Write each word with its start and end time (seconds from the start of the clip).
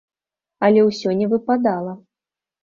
Але 0.67 0.81
ўсё 0.87 1.09
не 1.19 1.27
выпадала. 1.35 1.93